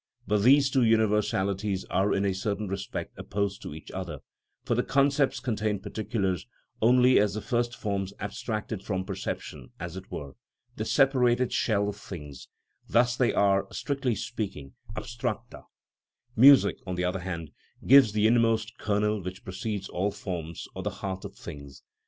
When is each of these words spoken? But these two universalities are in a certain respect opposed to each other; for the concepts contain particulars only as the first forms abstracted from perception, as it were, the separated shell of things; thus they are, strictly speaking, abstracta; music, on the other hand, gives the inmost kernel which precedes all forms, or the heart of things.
But 0.25 0.41
these 0.41 0.71
two 0.71 0.81
universalities 0.81 1.85
are 1.91 2.11
in 2.11 2.25
a 2.25 2.33
certain 2.33 2.67
respect 2.67 3.15
opposed 3.19 3.61
to 3.61 3.75
each 3.75 3.91
other; 3.91 4.17
for 4.63 4.73
the 4.73 4.81
concepts 4.81 5.39
contain 5.39 5.77
particulars 5.77 6.47
only 6.81 7.19
as 7.19 7.35
the 7.35 7.39
first 7.41 7.75
forms 7.75 8.11
abstracted 8.19 8.81
from 8.81 9.05
perception, 9.05 9.69
as 9.79 9.95
it 9.95 10.09
were, 10.11 10.31
the 10.75 10.85
separated 10.85 11.53
shell 11.53 11.87
of 11.87 11.97
things; 11.97 12.47
thus 12.89 13.15
they 13.15 13.31
are, 13.31 13.67
strictly 13.71 14.15
speaking, 14.15 14.73
abstracta; 14.97 15.65
music, 16.35 16.77
on 16.87 16.95
the 16.95 17.03
other 17.05 17.19
hand, 17.19 17.51
gives 17.85 18.11
the 18.13 18.25
inmost 18.25 18.79
kernel 18.79 19.21
which 19.21 19.43
precedes 19.45 19.87
all 19.87 20.09
forms, 20.09 20.67
or 20.73 20.81
the 20.81 20.89
heart 20.89 21.25
of 21.25 21.35
things. 21.35 21.83